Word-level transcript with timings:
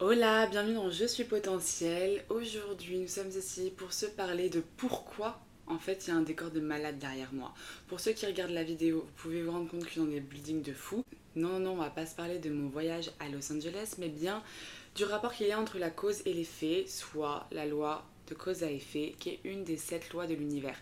Hola, 0.00 0.46
bienvenue 0.46 0.74
dans 0.74 0.90
Je 0.90 1.06
suis 1.06 1.24
potentiel. 1.24 2.24
Aujourd'hui, 2.28 3.00
nous 3.00 3.08
sommes 3.08 3.30
ici 3.30 3.72
pour 3.76 3.92
se 3.92 4.06
parler 4.06 4.48
de 4.48 4.62
pourquoi 4.76 5.40
en 5.66 5.80
fait 5.80 6.06
il 6.06 6.10
y 6.10 6.12
a 6.12 6.16
un 6.16 6.22
décor 6.22 6.52
de 6.52 6.60
malade 6.60 7.00
derrière 7.00 7.32
moi. 7.32 7.52
Pour 7.88 7.98
ceux 7.98 8.12
qui 8.12 8.24
regardent 8.24 8.52
la 8.52 8.62
vidéo, 8.62 9.00
vous 9.00 9.22
pouvez 9.22 9.42
vous 9.42 9.50
rendre 9.50 9.68
compte 9.68 9.80
que 9.80 9.86
je 9.86 9.90
suis 9.90 10.00
dans 10.00 10.06
des 10.06 10.20
buildings 10.20 10.62
de 10.62 10.72
fou. 10.72 11.04
Non, 11.34 11.58
non, 11.58 11.72
on 11.72 11.78
va 11.78 11.90
pas 11.90 12.06
se 12.06 12.14
parler 12.14 12.38
de 12.38 12.48
mon 12.48 12.68
voyage 12.68 13.10
à 13.18 13.28
Los 13.28 13.52
Angeles, 13.52 13.96
mais 13.98 14.08
bien 14.08 14.44
du 14.94 15.02
rapport 15.02 15.32
qu'il 15.32 15.48
y 15.48 15.52
a 15.52 15.58
entre 15.58 15.78
la 15.78 15.90
cause 15.90 16.22
et 16.26 16.32
l'effet, 16.32 16.84
soit 16.86 17.48
la 17.50 17.66
loi 17.66 18.06
de 18.28 18.34
cause 18.34 18.62
à 18.62 18.70
effet, 18.70 19.16
qui 19.18 19.30
est 19.30 19.40
une 19.42 19.64
des 19.64 19.76
sept 19.76 20.12
lois 20.12 20.28
de 20.28 20.34
l'univers. 20.34 20.78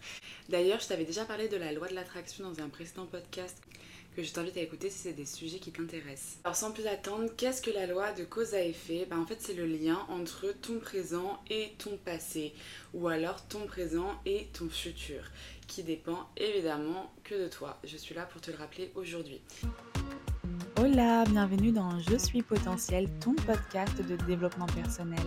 D'ailleurs, 0.50 0.80
je 0.80 0.88
t'avais 0.88 1.04
déjà 1.04 1.24
parlé 1.24 1.48
de 1.48 1.56
la 1.56 1.72
loi 1.72 1.88
de 1.88 1.94
l'attraction 1.94 2.50
dans 2.50 2.62
un 2.62 2.68
précédent 2.68 3.06
podcast 3.06 3.56
que 4.16 4.22
je 4.22 4.32
t'invite 4.32 4.56
à 4.56 4.62
écouter 4.62 4.88
si 4.88 4.98
c'est 4.98 5.12
des 5.12 5.26
sujets 5.26 5.58
qui 5.58 5.70
t'intéressent. 5.70 6.38
Alors 6.44 6.56
sans 6.56 6.72
plus 6.72 6.86
attendre, 6.86 7.28
qu'est-ce 7.36 7.60
que 7.60 7.70
la 7.70 7.86
loi 7.86 8.12
de 8.12 8.24
cause 8.24 8.54
à 8.54 8.62
effet? 8.62 9.06
Ben, 9.10 9.18
En 9.18 9.26
fait 9.26 9.36
c'est 9.40 9.52
le 9.52 9.66
lien 9.66 9.98
entre 10.08 10.54
ton 10.62 10.78
présent 10.78 11.38
et 11.50 11.72
ton 11.76 11.98
passé, 11.98 12.54
ou 12.94 13.08
alors 13.08 13.46
ton 13.46 13.66
présent 13.66 14.14
et 14.24 14.48
ton 14.54 14.70
futur, 14.70 15.20
qui 15.66 15.82
dépend 15.82 16.30
évidemment 16.38 17.12
que 17.24 17.34
de 17.34 17.48
toi. 17.48 17.78
Je 17.84 17.98
suis 17.98 18.14
là 18.14 18.24
pour 18.24 18.40
te 18.40 18.50
le 18.50 18.56
rappeler 18.56 18.90
aujourd'hui. 18.94 19.42
Hola, 20.80 21.24
bienvenue 21.24 21.72
dans 21.72 21.98
Je 22.00 22.16
suis 22.16 22.42
potentiel, 22.42 23.10
ton 23.20 23.34
podcast 23.34 24.00
de 24.00 24.16
développement 24.24 24.66
personnel. 24.66 25.26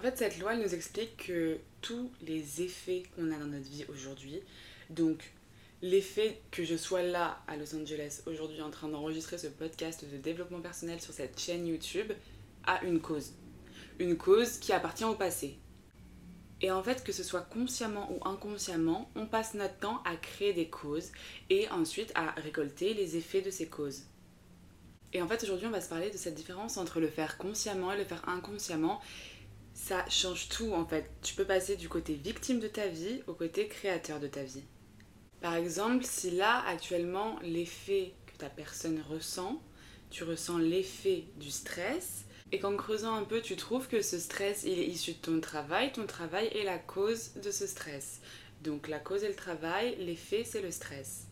En 0.00 0.02
fait, 0.02 0.16
cette 0.16 0.38
loi 0.38 0.56
nous 0.56 0.74
explique 0.74 1.26
que 1.26 1.58
tous 1.82 2.10
les 2.22 2.62
effets 2.62 3.02
qu'on 3.14 3.30
a 3.30 3.36
dans 3.36 3.44
notre 3.44 3.68
vie 3.68 3.84
aujourd'hui, 3.90 4.40
donc 4.88 5.30
l'effet 5.82 6.40
que 6.50 6.64
je 6.64 6.74
sois 6.74 7.02
là 7.02 7.42
à 7.46 7.58
Los 7.58 7.74
Angeles 7.74 8.22
aujourd'hui 8.24 8.62
en 8.62 8.70
train 8.70 8.88
d'enregistrer 8.88 9.36
ce 9.36 9.48
podcast 9.48 10.06
de 10.10 10.16
développement 10.16 10.62
personnel 10.62 11.02
sur 11.02 11.12
cette 11.12 11.38
chaîne 11.38 11.66
YouTube, 11.66 12.12
a 12.64 12.82
une 12.82 12.98
cause. 12.98 13.34
Une 13.98 14.16
cause 14.16 14.56
qui 14.56 14.72
appartient 14.72 15.04
au 15.04 15.16
passé. 15.16 15.58
Et 16.62 16.70
en 16.70 16.82
fait, 16.82 17.04
que 17.04 17.12
ce 17.12 17.22
soit 17.22 17.42
consciemment 17.42 18.10
ou 18.10 18.26
inconsciemment, 18.26 19.10
on 19.16 19.26
passe 19.26 19.52
notre 19.52 19.76
temps 19.80 20.02
à 20.06 20.16
créer 20.16 20.54
des 20.54 20.70
causes 20.70 21.12
et 21.50 21.68
ensuite 21.68 22.10
à 22.14 22.30
récolter 22.40 22.94
les 22.94 23.18
effets 23.18 23.42
de 23.42 23.50
ces 23.50 23.68
causes. 23.68 24.04
Et 25.12 25.20
en 25.20 25.28
fait, 25.28 25.42
aujourd'hui, 25.42 25.66
on 25.66 25.72
va 25.72 25.82
se 25.82 25.90
parler 25.90 26.10
de 26.10 26.16
cette 26.16 26.36
différence 26.36 26.78
entre 26.78 27.00
le 27.00 27.08
faire 27.08 27.36
consciemment 27.36 27.92
et 27.92 27.98
le 27.98 28.04
faire 28.04 28.26
inconsciemment 28.28 29.02
ça 29.74 30.04
change 30.08 30.48
tout 30.48 30.72
en 30.72 30.84
fait. 30.84 31.10
Tu 31.22 31.34
peux 31.34 31.44
passer 31.44 31.76
du 31.76 31.88
côté 31.88 32.14
victime 32.14 32.60
de 32.60 32.68
ta 32.68 32.86
vie 32.86 33.22
au 33.26 33.34
côté 33.34 33.66
créateur 33.68 34.20
de 34.20 34.26
ta 34.26 34.42
vie. 34.42 34.64
Par 35.40 35.54
exemple, 35.54 36.04
si 36.04 36.30
là 36.30 36.62
actuellement 36.66 37.38
l'effet 37.42 38.12
que 38.26 38.36
ta 38.36 38.50
personne 38.50 39.02
ressent, 39.08 39.62
tu 40.10 40.24
ressens 40.24 40.58
l'effet 40.58 41.24
du 41.36 41.50
stress, 41.50 42.24
et 42.52 42.58
qu'en 42.58 42.76
creusant 42.76 43.14
un 43.14 43.24
peu, 43.24 43.40
tu 43.40 43.56
trouves 43.56 43.86
que 43.86 44.02
ce 44.02 44.18
stress, 44.18 44.64
il 44.64 44.78
est 44.78 44.86
issu 44.86 45.12
de 45.12 45.18
ton 45.18 45.40
travail, 45.40 45.92
ton 45.92 46.06
travail 46.06 46.48
est 46.48 46.64
la 46.64 46.78
cause 46.78 47.34
de 47.42 47.50
ce 47.50 47.66
stress. 47.66 48.20
Donc 48.62 48.88
la 48.88 48.98
cause 48.98 49.22
est 49.22 49.28
le 49.28 49.36
travail, 49.36 49.96
l'effet 50.00 50.44
c'est 50.44 50.60
le 50.60 50.70
stress. 50.70 51.26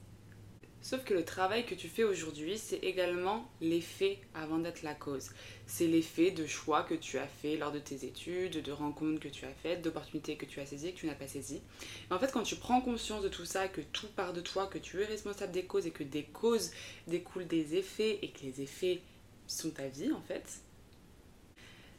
Sauf 0.81 1.05
que 1.05 1.13
le 1.13 1.25
travail 1.25 1.67
que 1.67 1.75
tu 1.75 1.89
fais 1.89 2.05
aujourd'hui, 2.05 2.57
c'est 2.57 2.79
également 2.79 3.51
l'effet 3.61 4.19
avant 4.35 4.59
d'être 4.59 4.83
la 4.83 4.95
cause. 4.95 5.31
C'est 5.67 5.89
l'effet 5.89 6.31
de 6.31 6.47
choix 6.47 6.85
que 6.85 6.95
tu 6.95 7.19
as 7.19 7.27
fait 7.27 7.57
lors 7.57 7.73
de 7.73 7.81
tes 7.81 8.05
études, 8.05 8.63
de 8.63 8.73
rencontres 8.73 9.21
que 9.21 9.29
tu 9.29 9.45
as 9.45 9.55
faites, 9.63 9.83
d'opportunités 9.83 10.37
que 10.37 10.47
tu 10.47 10.61
as 10.61 10.67
saisies, 10.67 10.95
que 10.95 11.01
tu 11.01 11.07
n'as 11.07 11.15
pas 11.15 11.27
saisies. 11.27 11.63
en 12.11 12.19
fait, 12.19 12.31
quand 12.33 12.45
tu 12.45 12.57
prends 12.57 12.81
conscience 12.81 13.23
de 13.23 13.29
tout 13.29 13.45
ça, 13.45 13.67
que 13.69 13.81
tout 13.81 14.09
part 14.09 14.33
de 14.33 14.41
toi, 14.41 14.69
que 14.69 14.79
tu 14.79 15.03
es 15.03 15.05
responsable 15.05 15.53
des 15.53 15.65
causes 15.65 15.87
et 15.87 15.91
que 15.91 16.05
des 16.05 16.25
causes 16.25 16.71
découlent 17.09 17.49
des 17.49 17.75
effets 17.75 18.21
et 18.23 18.31
que 18.31 18.43
les 18.45 18.63
effets 18.63 19.01
sont 19.49 19.71
ta 19.71 19.89
vie 19.89 20.13
en 20.13 20.23
fait, 20.23 20.61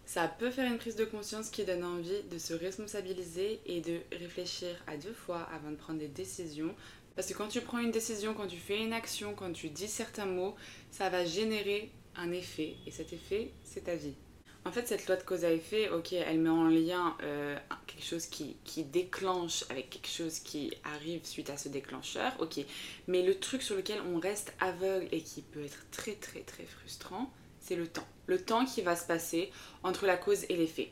ça 0.09 0.27
peut 0.27 0.49
faire 0.49 0.65
une 0.65 0.79
prise 0.79 0.95
de 0.95 1.05
conscience 1.05 1.51
qui 1.51 1.63
donne 1.65 1.83
envie 1.83 2.23
de 2.31 2.39
se 2.39 2.55
responsabiliser 2.55 3.59
et 3.67 3.79
de 3.79 3.99
réfléchir 4.17 4.69
à 4.87 4.97
deux 4.97 5.13
fois 5.13 5.41
avant 5.53 5.69
de 5.69 5.75
prendre 5.75 5.99
des 5.99 6.07
décisions 6.07 6.73
parce 7.19 7.27
que 7.27 7.33
quand 7.33 7.49
tu 7.49 7.59
prends 7.59 7.79
une 7.79 7.91
décision, 7.91 8.33
quand 8.33 8.47
tu 8.47 8.55
fais 8.55 8.81
une 8.81 8.93
action, 8.93 9.33
quand 9.35 9.51
tu 9.51 9.67
dis 9.67 9.89
certains 9.89 10.25
mots, 10.25 10.55
ça 10.89 11.09
va 11.09 11.25
générer 11.25 11.91
un 12.15 12.31
effet. 12.31 12.77
Et 12.87 12.91
cet 12.91 13.11
effet, 13.11 13.51
c'est 13.65 13.83
ta 13.83 13.95
vie. 13.95 14.13
En 14.63 14.71
fait, 14.71 14.87
cette 14.87 15.05
loi 15.05 15.17
de 15.17 15.23
cause 15.23 15.43
à 15.43 15.51
effet, 15.51 15.89
ok, 15.89 16.13
elle 16.13 16.39
met 16.39 16.47
en 16.47 16.69
lien 16.69 17.17
euh, 17.21 17.57
quelque 17.87 18.05
chose 18.05 18.25
qui, 18.25 18.55
qui, 18.63 18.85
déclenche 18.85 19.65
avec 19.69 19.89
quelque 19.89 20.07
chose 20.07 20.39
qui 20.39 20.71
arrive 20.85 21.25
suite 21.25 21.49
à 21.49 21.57
ce 21.57 21.67
déclencheur, 21.67 22.31
ok. 22.39 22.61
Mais 23.09 23.21
le 23.21 23.37
truc 23.37 23.63
sur 23.63 23.75
lequel 23.75 23.99
on 24.13 24.17
reste 24.17 24.53
aveugle 24.61 25.09
et 25.11 25.21
qui 25.21 25.41
peut 25.41 25.65
être 25.65 25.87
très 25.91 26.13
très 26.13 26.39
très 26.43 26.63
frustrant, 26.63 27.33
c'est 27.59 27.75
le 27.75 27.87
temps. 27.89 28.07
Le 28.27 28.41
temps 28.41 28.63
qui 28.63 28.81
va 28.81 28.95
se 28.95 29.05
passer 29.05 29.51
entre 29.83 30.05
la 30.05 30.15
cause 30.15 30.45
et 30.47 30.55
l'effet. 30.55 30.89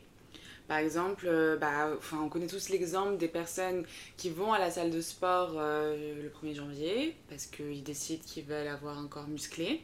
Par 0.68 0.76
exemple, 0.76 1.26
euh, 1.26 1.56
bah, 1.56 1.88
on 2.12 2.28
connaît 2.28 2.46
tous 2.46 2.68
l'exemple 2.68 3.16
des 3.16 3.28
personnes 3.28 3.86
qui 4.18 4.28
vont 4.28 4.52
à 4.52 4.58
la 4.58 4.70
salle 4.70 4.90
de 4.90 5.00
sport 5.00 5.54
euh, 5.56 6.22
le 6.22 6.28
1er 6.28 6.54
janvier 6.54 7.16
parce 7.30 7.46
qu'ils 7.46 7.82
décident 7.82 8.22
qu'ils 8.24 8.44
veulent 8.44 8.68
avoir 8.68 8.98
un 8.98 9.08
corps 9.08 9.28
musclé. 9.28 9.80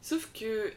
Sauf 0.00 0.30
que 0.32 0.72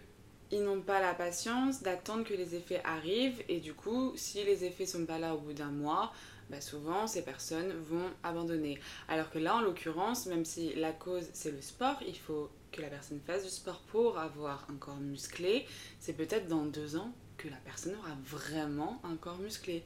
ils 0.51 0.61
n'ont 0.61 0.81
pas 0.81 0.99
la 0.99 1.13
patience 1.13 1.81
d'attendre 1.81 2.25
que 2.25 2.33
les 2.33 2.55
effets 2.55 2.81
arrivent 2.83 3.41
et 3.47 3.61
du 3.61 3.73
coup, 3.73 4.11
si 4.17 4.43
les 4.43 4.65
effets 4.65 4.85
sont 4.85 5.05
pas 5.05 5.17
là 5.17 5.33
au 5.33 5.37
bout 5.37 5.53
d'un 5.53 5.71
mois, 5.71 6.11
bah 6.49 6.59
souvent 6.59 7.07
ces 7.07 7.21
personnes 7.21 7.71
vont 7.89 8.09
abandonner. 8.23 8.77
Alors 9.07 9.29
que 9.29 9.39
là, 9.39 9.55
en 9.55 9.61
l'occurrence, 9.61 10.25
même 10.25 10.43
si 10.43 10.75
la 10.75 10.91
cause 10.91 11.29
c'est 11.31 11.51
le 11.51 11.61
sport, 11.61 11.95
il 12.05 12.17
faut 12.17 12.49
que 12.73 12.81
la 12.81 12.89
personne 12.89 13.21
fasse 13.25 13.45
du 13.45 13.49
sport 13.49 13.79
pour 13.91 14.19
avoir 14.19 14.67
un 14.69 14.75
corps 14.75 14.99
musclé. 14.99 15.65
C'est 16.01 16.17
peut-être 16.17 16.49
dans 16.49 16.65
deux 16.65 16.97
ans 16.97 17.13
que 17.41 17.49
la 17.49 17.57
personne 17.57 17.95
aura 17.95 18.15
vraiment 18.23 19.01
un 19.03 19.15
corps 19.15 19.39
musclé. 19.39 19.83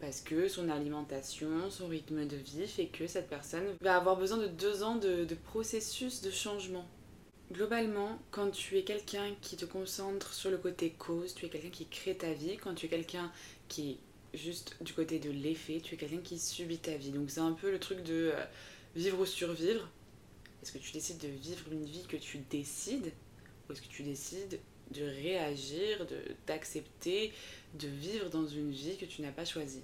Parce 0.00 0.20
que 0.20 0.48
son 0.48 0.68
alimentation, 0.68 1.70
son 1.70 1.88
rythme 1.88 2.26
de 2.26 2.36
vie 2.36 2.66
fait 2.66 2.86
que 2.86 3.06
cette 3.06 3.28
personne 3.28 3.64
va 3.80 3.96
avoir 3.96 4.16
besoin 4.16 4.38
de 4.38 4.48
deux 4.48 4.82
ans 4.82 4.96
de, 4.96 5.26
processus 5.44 6.20
de 6.22 6.30
changement. 6.30 6.86
Globalement, 7.52 8.18
quand 8.30 8.50
tu 8.50 8.78
es 8.78 8.82
quelqu'un 8.82 9.34
qui 9.40 9.56
te 9.56 9.64
concentre 9.64 10.32
sur 10.32 10.50
le 10.50 10.58
côté 10.58 10.90
cause, 10.90 11.34
tu 11.34 11.46
es 11.46 11.48
quelqu'un 11.48 11.70
qui 11.70 11.86
crée 11.86 12.16
ta 12.16 12.32
vie, 12.32 12.56
quand 12.56 12.74
tu 12.74 12.86
es 12.86 12.88
quelqu'un 12.88 13.30
qui 13.68 13.90
est 14.32 14.36
juste 14.36 14.76
du 14.80 14.92
côté 14.92 15.18
de 15.18 15.30
l'effet, 15.30 15.80
tu 15.82 15.94
es 15.94 15.98
quelqu'un 15.98 16.22
qui 16.22 16.38
subit 16.38 16.78
ta 16.78 16.96
vie. 16.96 17.10
Donc 17.10 17.30
c'est 17.30 17.40
un 17.40 17.52
peu 17.52 17.70
le 17.70 17.78
truc 17.78 18.02
de 18.02 18.32
euh, 18.34 18.44
vivre 18.96 19.20
ou 19.20 19.26
survivre. 19.26 19.88
Est-ce 20.62 20.72
que 20.72 20.78
tu 20.78 20.92
décides 20.92 21.18
de 21.18 21.28
vivre 21.28 21.70
une 21.70 21.84
vie 21.84 22.06
que 22.08 22.16
tu 22.16 22.38
décides 22.50 23.12
ou 23.68 23.72
est-ce 23.72 23.82
que 23.82 23.88
tu 23.88 24.02
décides 24.02 24.58
de 24.92 25.04
réagir, 25.04 26.06
d'accepter, 26.46 27.32
de, 27.74 27.88
vivre 27.88 28.30
dans 28.30 28.46
une 28.46 28.70
vie 28.70 28.96
que 28.96 29.04
tu 29.04 29.22
n'as 29.22 29.32
pas 29.32 29.44
choisie. 29.44 29.82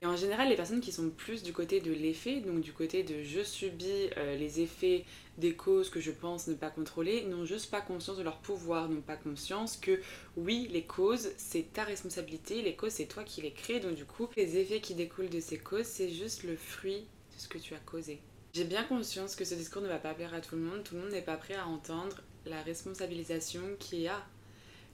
Et 0.00 0.06
en 0.06 0.16
général, 0.16 0.48
les 0.48 0.54
personnes 0.54 0.80
qui 0.80 0.92
sont 0.92 1.10
plus 1.10 1.42
du 1.42 1.52
côté 1.52 1.80
de 1.80 1.92
l'effet, 1.92 2.40
donc 2.40 2.60
du 2.60 2.72
côté 2.72 3.02
de 3.02 3.24
je 3.24 3.42
subis 3.42 4.10
euh, 4.16 4.36
les 4.36 4.60
effets 4.60 5.04
des 5.38 5.54
causes 5.54 5.90
que 5.90 6.00
je 6.00 6.12
pense 6.12 6.46
ne 6.46 6.54
pas 6.54 6.70
contrôler, 6.70 7.24
n'ont 7.24 7.44
juste 7.44 7.68
pas 7.70 7.80
conscience 7.80 8.16
de 8.16 8.22
leur 8.22 8.38
pouvoir, 8.38 8.88
n'ont 8.88 9.00
pas 9.00 9.16
conscience 9.16 9.76
que 9.76 10.00
oui, 10.36 10.68
les 10.70 10.84
causes, 10.84 11.30
c'est 11.36 11.72
ta 11.72 11.82
responsabilité, 11.82 12.62
les 12.62 12.76
causes, 12.76 12.92
c'est 12.92 13.06
toi 13.06 13.24
qui 13.24 13.42
les 13.42 13.52
crées, 13.52 13.80
donc 13.80 13.96
du 13.96 14.04
coup, 14.04 14.28
les 14.36 14.56
effets 14.56 14.80
qui 14.80 14.94
découlent 14.94 15.30
de 15.30 15.40
ces 15.40 15.58
causes, 15.58 15.86
c'est 15.86 16.10
juste 16.10 16.44
le 16.44 16.56
fruit 16.56 17.00
de 17.34 17.40
ce 17.40 17.48
que 17.48 17.58
tu 17.58 17.74
as 17.74 17.80
causé. 17.80 18.20
J'ai 18.54 18.64
bien 18.64 18.84
conscience 18.84 19.36
que 19.36 19.44
ce 19.44 19.54
discours 19.54 19.82
ne 19.82 19.88
va 19.88 19.98
pas 19.98 20.14
plaire 20.14 20.34
à 20.34 20.40
tout 20.40 20.56
le 20.56 20.62
monde, 20.62 20.82
tout 20.82 20.94
le 20.94 21.02
monde 21.02 21.12
n'est 21.12 21.22
pas 21.22 21.36
prêt 21.36 21.54
à 21.54 21.66
entendre 21.66 22.22
la 22.46 22.62
responsabilisation 22.62 23.62
qu'il 23.78 24.00
y 24.00 24.08
a 24.08 24.24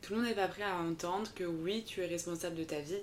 tout 0.04 0.12
le 0.12 0.18
monde 0.18 0.28
n'est 0.28 0.34
pas 0.34 0.48
prêt 0.48 0.62
à 0.62 0.76
entendre 0.76 1.32
que 1.34 1.44
oui, 1.44 1.82
tu 1.86 2.02
es 2.02 2.06
responsable 2.06 2.56
de 2.56 2.64
ta 2.64 2.78
vie. 2.78 3.00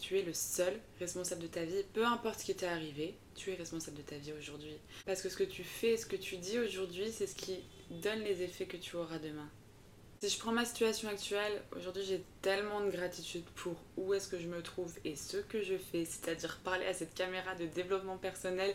Tu 0.00 0.18
es 0.18 0.22
le 0.22 0.32
seul 0.32 0.74
responsable 0.98 1.42
de 1.42 1.46
ta 1.46 1.64
vie. 1.64 1.84
Peu 1.92 2.04
importe 2.04 2.40
ce 2.40 2.44
qui 2.44 2.54
t'est 2.56 2.66
arrivé, 2.66 3.14
tu 3.36 3.52
es 3.52 3.54
responsable 3.54 3.98
de 3.98 4.02
ta 4.02 4.16
vie 4.16 4.32
aujourd'hui. 4.36 4.76
Parce 5.06 5.22
que 5.22 5.28
ce 5.28 5.36
que 5.36 5.44
tu 5.44 5.62
fais, 5.62 5.96
ce 5.96 6.06
que 6.06 6.16
tu 6.16 6.38
dis 6.38 6.58
aujourd'hui, 6.58 7.12
c'est 7.12 7.28
ce 7.28 7.36
qui 7.36 7.60
donne 8.02 8.20
les 8.20 8.42
effets 8.42 8.66
que 8.66 8.78
tu 8.78 8.96
auras 8.96 9.18
demain. 9.18 9.48
Si 10.22 10.28
je 10.28 10.38
prends 10.38 10.52
ma 10.52 10.66
situation 10.66 11.08
actuelle, 11.08 11.62
aujourd'hui 11.74 12.02
j'ai 12.06 12.22
tellement 12.42 12.84
de 12.84 12.90
gratitude 12.90 13.44
pour 13.54 13.74
où 13.96 14.12
est-ce 14.12 14.28
que 14.28 14.38
je 14.38 14.48
me 14.48 14.60
trouve 14.60 14.92
et 15.02 15.16
ce 15.16 15.38
que 15.38 15.62
je 15.62 15.78
fais, 15.78 16.04
c'est-à-dire 16.04 16.58
parler 16.62 16.84
à 16.84 16.92
cette 16.92 17.14
caméra 17.14 17.54
de 17.54 17.64
développement 17.64 18.18
personnel 18.18 18.74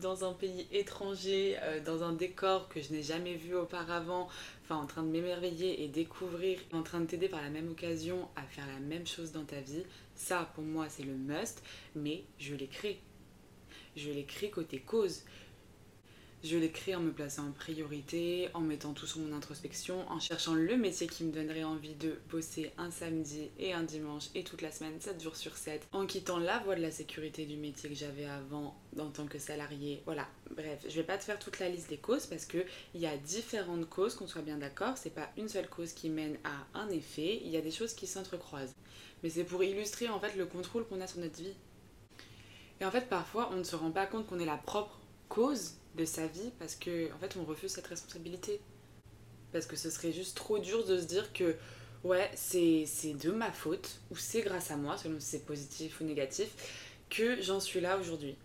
dans 0.00 0.24
un 0.24 0.32
pays 0.32 0.66
étranger, 0.72 1.58
euh, 1.64 1.84
dans 1.84 2.02
un 2.02 2.14
décor 2.14 2.70
que 2.70 2.80
je 2.80 2.94
n'ai 2.94 3.02
jamais 3.02 3.34
vu 3.34 3.54
auparavant, 3.54 4.26
enfin 4.64 4.76
en 4.76 4.86
train 4.86 5.02
de 5.02 5.10
m'émerveiller 5.10 5.84
et 5.84 5.88
découvrir, 5.88 6.58
en 6.72 6.82
train 6.82 7.00
de 7.00 7.04
t'aider 7.04 7.28
par 7.28 7.42
la 7.42 7.50
même 7.50 7.70
occasion 7.70 8.26
à 8.34 8.44
faire 8.44 8.66
la 8.66 8.80
même 8.80 9.06
chose 9.06 9.32
dans 9.32 9.44
ta 9.44 9.60
vie, 9.60 9.84
ça 10.14 10.50
pour 10.54 10.64
moi 10.64 10.86
c'est 10.88 11.04
le 11.04 11.12
must, 11.12 11.62
mais 11.94 12.24
je 12.38 12.54
l'écris. 12.54 12.96
Je 13.96 14.10
l'écris 14.10 14.50
côté 14.50 14.78
cause. 14.78 15.24
Je 16.44 16.58
l'écris 16.58 16.94
en 16.94 17.00
me 17.00 17.12
plaçant 17.12 17.48
en 17.48 17.50
priorité, 17.50 18.48
en 18.54 18.60
mettant 18.60 18.92
tout 18.92 19.06
sur 19.06 19.18
mon 19.20 19.34
introspection, 19.34 20.08
en 20.08 20.20
cherchant 20.20 20.54
le 20.54 20.76
métier 20.76 21.06
qui 21.08 21.24
me 21.24 21.32
donnerait 21.32 21.64
envie 21.64 21.94
de 21.94 22.20
bosser 22.30 22.70
un 22.78 22.90
samedi 22.90 23.48
et 23.58 23.72
un 23.72 23.82
dimanche 23.82 24.26
et 24.34 24.44
toute 24.44 24.62
la 24.62 24.70
semaine, 24.70 25.00
7 25.00 25.20
jours 25.20 25.34
sur 25.34 25.56
7, 25.56 25.88
en 25.92 26.06
quittant 26.06 26.38
la 26.38 26.58
voie 26.60 26.76
de 26.76 26.82
la 26.82 26.90
sécurité 26.90 27.46
du 27.46 27.56
métier 27.56 27.88
que 27.88 27.96
j'avais 27.96 28.26
avant 28.26 28.76
en 28.98 29.08
tant 29.08 29.26
que 29.26 29.38
salarié. 29.38 30.02
Voilà, 30.04 30.28
bref, 30.54 30.84
je 30.88 30.94
vais 30.94 31.02
pas 31.02 31.18
te 31.18 31.24
faire 31.24 31.38
toute 31.38 31.58
la 31.58 31.68
liste 31.68 31.88
des 31.88 31.96
causes 31.96 32.26
parce 32.26 32.44
que 32.44 32.58
il 32.94 33.00
y 33.00 33.06
a 33.06 33.16
différentes 33.16 33.88
causes, 33.88 34.14
qu'on 34.14 34.28
soit 34.28 34.42
bien 34.42 34.58
d'accord, 34.58 34.98
c'est 34.98 35.14
pas 35.14 35.30
une 35.36 35.48
seule 35.48 35.68
cause 35.68 35.94
qui 35.94 36.10
mène 36.10 36.38
à 36.44 36.78
un 36.78 36.88
effet, 36.90 37.40
il 37.44 37.50
y 37.50 37.56
a 37.56 37.62
des 37.62 37.72
choses 37.72 37.94
qui 37.94 38.06
s'entrecroisent. 38.06 38.76
Mais 39.22 39.30
c'est 39.30 39.44
pour 39.44 39.64
illustrer 39.64 40.08
en 40.08 40.20
fait 40.20 40.36
le 40.36 40.46
contrôle 40.46 40.86
qu'on 40.86 41.00
a 41.00 41.06
sur 41.06 41.18
notre 41.18 41.38
vie. 41.42 41.54
Et 42.80 42.84
en 42.84 42.90
fait, 42.90 43.08
parfois, 43.08 43.50
on 43.52 43.56
ne 43.56 43.64
se 43.64 43.74
rend 43.74 43.90
pas 43.90 44.06
compte 44.06 44.26
qu'on 44.26 44.38
est 44.38 44.44
la 44.44 44.58
propre 44.58 45.00
cause 45.28 45.72
de 45.96 46.04
sa 46.04 46.26
vie 46.26 46.52
parce 46.58 46.74
que 46.74 47.12
en 47.12 47.18
fait 47.18 47.36
on 47.36 47.44
refuse 47.44 47.70
cette 47.72 47.86
responsabilité 47.86 48.60
parce 49.52 49.66
que 49.66 49.76
ce 49.76 49.90
serait 49.90 50.12
juste 50.12 50.36
trop 50.36 50.58
dur 50.58 50.84
de 50.84 50.98
se 50.98 51.04
dire 51.04 51.32
que 51.32 51.56
ouais 52.04 52.30
c'est 52.34 52.86
de 53.14 53.30
ma 53.30 53.52
faute 53.52 54.00
ou 54.10 54.16
c'est 54.16 54.42
grâce 54.42 54.70
à 54.70 54.76
moi 54.76 54.96
selon 54.96 55.18
si 55.20 55.26
c'est 55.26 55.46
positif 55.46 56.00
ou 56.00 56.04
négatif 56.04 56.48
que 57.10 57.40
j'en 57.40 57.60
suis 57.60 57.80
là 57.80 57.98
aujourd'hui 57.98 58.36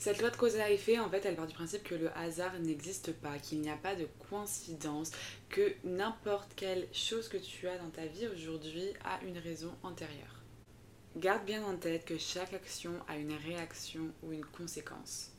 cette 0.00 0.18
loi 0.22 0.30
de 0.30 0.36
cause 0.36 0.56
à 0.56 0.70
effet, 0.70 0.98
en 0.98 1.10
fait, 1.10 1.26
elle 1.26 1.36
part 1.36 1.46
du 1.46 1.52
principe 1.52 1.82
que 1.82 1.94
le 1.94 2.10
hasard 2.16 2.58
n'existe 2.58 3.12
pas, 3.12 3.38
qu'il 3.38 3.60
n'y 3.60 3.68
a 3.68 3.76
pas 3.76 3.94
de 3.94 4.08
coïncidence, 4.30 5.10
que 5.50 5.74
n'importe 5.84 6.54
quelle 6.56 6.88
chose 6.90 7.28
que 7.28 7.36
tu 7.36 7.68
as 7.68 7.76
dans 7.76 7.90
ta 7.90 8.06
vie 8.06 8.26
aujourd'hui 8.28 8.94
a 9.04 9.22
une 9.22 9.36
raison 9.36 9.70
antérieure. 9.82 10.39
Garde 11.16 11.44
bien 11.44 11.64
en 11.64 11.76
tête 11.76 12.04
que 12.04 12.18
chaque 12.18 12.54
action 12.54 12.92
a 13.08 13.16
une 13.16 13.32
réaction 13.32 14.12
ou 14.22 14.32
une 14.32 14.44
conséquence. 14.44 15.32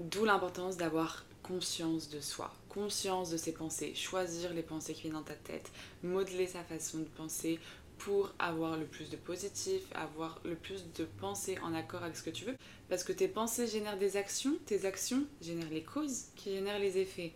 D'où 0.00 0.24
l'importance 0.24 0.76
d'avoir 0.76 1.24
conscience 1.44 2.08
de 2.10 2.18
soi, 2.20 2.52
conscience 2.68 3.30
de 3.30 3.36
ses 3.36 3.52
pensées, 3.52 3.94
choisir 3.94 4.52
les 4.52 4.64
pensées 4.64 4.92
qui 4.92 5.02
viennent 5.02 5.12
dans 5.12 5.22
ta 5.22 5.36
tête, 5.36 5.70
modeler 6.02 6.48
sa 6.48 6.64
façon 6.64 6.98
de 6.98 7.04
penser 7.04 7.60
pour 7.98 8.34
avoir 8.40 8.76
le 8.76 8.86
plus 8.86 9.08
de 9.08 9.16
positif, 9.16 9.82
avoir 9.94 10.40
le 10.44 10.56
plus 10.56 10.84
de 10.96 11.04
pensées 11.20 11.58
en 11.60 11.74
accord 11.74 12.02
avec 12.02 12.16
ce 12.16 12.24
que 12.24 12.30
tu 12.30 12.44
veux. 12.44 12.56
Parce 12.88 13.04
que 13.04 13.12
tes 13.12 13.28
pensées 13.28 13.68
génèrent 13.68 13.98
des 13.98 14.16
actions, 14.16 14.58
tes 14.66 14.84
actions 14.84 15.24
génèrent 15.40 15.70
les 15.70 15.84
causes 15.84 16.24
qui 16.34 16.50
génèrent 16.50 16.80
les 16.80 16.98
effets. 16.98 17.34